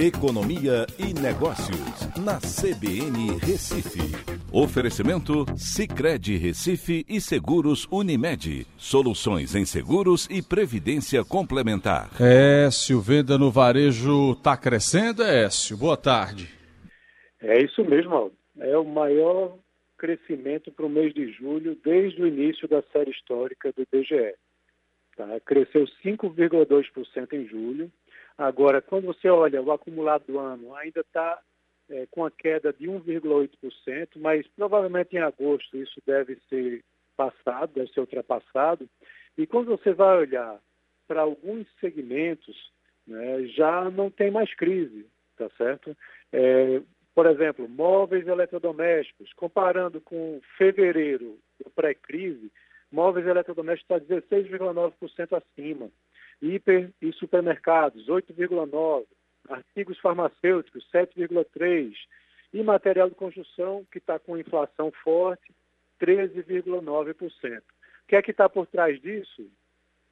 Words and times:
Economia 0.00 0.86
e 0.96 1.12
Negócios, 1.12 2.06
na 2.24 2.38
CBN 2.38 3.36
Recife. 3.44 3.98
Oferecimento 4.52 5.44
Cicred 5.56 6.36
Recife 6.36 7.04
e 7.08 7.20
Seguros 7.20 7.84
Unimed. 7.90 8.64
Soluções 8.76 9.56
em 9.56 9.64
seguros 9.64 10.28
e 10.30 10.40
previdência 10.40 11.24
complementar. 11.24 12.10
Écio, 12.20 13.00
venda 13.00 13.36
no 13.36 13.50
varejo 13.50 14.34
está 14.34 14.56
crescendo, 14.56 15.24
Écio? 15.24 15.76
Boa 15.76 15.96
tarde. 15.96 16.48
É 17.42 17.60
isso 17.60 17.84
mesmo, 17.84 18.30
é 18.60 18.78
o 18.78 18.84
maior 18.84 19.58
crescimento 19.98 20.70
para 20.70 20.86
o 20.86 20.88
mês 20.88 21.12
de 21.12 21.32
julho 21.32 21.76
desde 21.84 22.22
o 22.22 22.26
início 22.28 22.68
da 22.68 22.84
série 22.92 23.10
histórica 23.10 23.72
do 23.76 23.82
IBGE. 23.82 24.32
Tá? 25.18 25.40
Cresceu 25.40 25.84
5,2% 26.04 27.32
em 27.32 27.44
julho. 27.44 27.90
Agora, 28.38 28.80
quando 28.80 29.06
você 29.06 29.28
olha 29.28 29.60
o 29.60 29.72
acumulado 29.72 30.22
do 30.28 30.38
ano, 30.38 30.76
ainda 30.76 31.00
está 31.00 31.40
é, 31.90 32.06
com 32.08 32.24
a 32.24 32.30
queda 32.30 32.72
de 32.72 32.86
1,8%, 32.86 34.10
mas 34.18 34.46
provavelmente 34.56 35.16
em 35.16 35.18
agosto 35.18 35.76
isso 35.76 36.00
deve 36.06 36.38
ser 36.48 36.84
passado, 37.16 37.72
deve 37.74 37.90
ser 37.92 37.98
ultrapassado. 37.98 38.88
E 39.36 39.44
quando 39.44 39.76
você 39.76 39.92
vai 39.92 40.18
olhar 40.18 40.60
para 41.08 41.22
alguns 41.22 41.66
segmentos, 41.80 42.70
né, 43.04 43.44
já 43.46 43.90
não 43.90 44.12
tem 44.12 44.30
mais 44.30 44.54
crise, 44.54 45.04
tá 45.36 45.50
certo? 45.58 45.96
É, 46.32 46.80
por 47.12 47.26
exemplo, 47.26 47.68
móveis 47.68 48.28
eletrodomésticos, 48.28 49.32
comparando 49.32 50.00
com 50.00 50.40
fevereiro 50.56 51.40
pré-crise, 51.74 52.52
móveis 52.90 53.26
eletrodomésticos 53.26 54.00
está 54.00 54.14
16,9% 54.14 55.36
acima. 55.36 55.90
Hiper 56.40 56.90
e 57.00 57.12
supermercados, 57.12 58.06
8,9%. 58.06 59.06
Artigos 59.48 59.98
farmacêuticos, 59.98 60.86
7,3%. 60.92 61.94
E 62.52 62.62
material 62.62 63.10
de 63.10 63.14
construção, 63.14 63.84
que 63.92 63.98
está 63.98 64.18
com 64.18 64.36
inflação 64.36 64.90
forte, 65.04 65.52
13,9%. 66.00 67.58
O 67.58 67.62
que 68.08 68.16
é 68.16 68.22
que 68.22 68.30
está 68.30 68.48
por 68.48 68.66
trás 68.66 69.00
disso? 69.00 69.50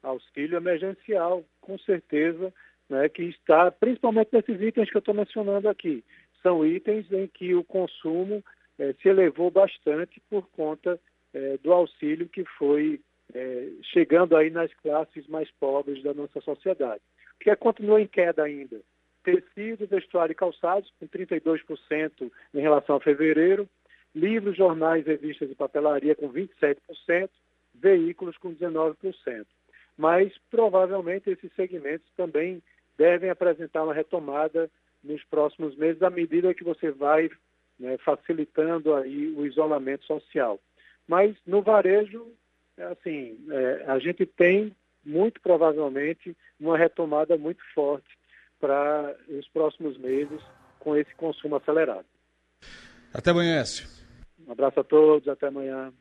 Auxílio 0.03 0.57
emergencial, 0.57 1.43
com 1.59 1.79
certeza, 1.79 2.53
né, 2.89 3.09
que 3.09 3.23
está 3.23 3.71
principalmente 3.71 4.29
nesses 4.31 4.61
itens 4.61 4.89
que 4.89 4.97
eu 4.97 4.99
estou 4.99 5.15
mencionando 5.15 5.67
aqui. 5.67 6.03
São 6.43 6.65
itens 6.65 7.11
em 7.11 7.27
que 7.27 7.55
o 7.55 7.63
consumo 7.63 8.43
eh, 8.77 8.93
se 9.01 9.09
elevou 9.09 9.49
bastante 9.49 10.21
por 10.29 10.47
conta 10.49 10.99
é, 11.37 11.57
do 11.59 11.71
auxílio 11.71 12.27
que 12.27 12.43
foi 12.57 12.99
é, 13.33 13.69
chegando 13.93 14.35
aí 14.35 14.49
nas 14.49 14.73
classes 14.75 15.27
mais 15.27 15.49
pobres 15.59 16.01
da 16.01 16.13
nossa 16.13 16.41
sociedade, 16.41 17.01
que 17.39 17.51
é, 17.51 17.55
continua 17.55 18.01
em 18.01 18.07
queda 18.07 18.43
ainda. 18.43 18.81
Tecido, 19.23 19.85
vestuário 19.85 20.31
e 20.31 20.35
calçados, 20.35 20.91
com 20.99 21.07
32% 21.07 22.31
em 22.53 22.59
relação 22.59 22.95
a 22.95 23.01
fevereiro, 23.01 23.69
livros, 24.15 24.57
jornais, 24.57 25.05
revistas 25.05 25.51
e 25.51 25.55
papelaria 25.55 26.15
com 26.15 26.31
27%, 26.31 27.29
veículos 27.75 28.37
com 28.37 28.55
19%. 28.55 29.45
Mas 29.95 30.33
provavelmente 30.49 31.29
esses 31.29 31.53
segmentos 31.55 32.09
também 32.15 32.63
devem 32.97 33.29
apresentar 33.29 33.83
uma 33.83 33.93
retomada 33.93 34.71
nos 35.03 35.23
próximos 35.25 35.75
meses, 35.75 36.01
à 36.01 36.09
medida 36.09 36.53
que 36.53 36.63
você 36.63 36.89
vai 36.89 37.29
né, 37.79 37.97
facilitando 37.99 38.95
aí 38.95 39.27
o 39.35 39.45
isolamento 39.45 40.05
social. 40.05 40.59
Mas 41.07 41.35
no 41.45 41.61
varejo, 41.61 42.27
é 42.77 42.83
assim, 42.83 43.37
é, 43.49 43.85
a 43.87 43.99
gente 43.99 44.25
tem 44.25 44.75
muito 45.03 45.39
provavelmente 45.41 46.35
uma 46.59 46.77
retomada 46.77 47.37
muito 47.37 47.63
forte 47.73 48.17
para 48.59 49.15
os 49.29 49.47
próximos 49.49 49.97
meses 49.97 50.41
com 50.79 50.95
esse 50.95 51.13
consumo 51.15 51.55
acelerado. 51.55 52.05
Até 53.13 53.31
amanhã, 53.31 53.61
Écio. 53.61 53.87
Um 54.47 54.51
abraço 54.51 54.79
a 54.79 54.83
todos, 54.83 55.27
até 55.27 55.47
amanhã. 55.47 55.93